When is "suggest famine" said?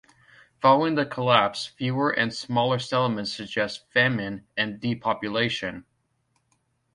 3.33-4.47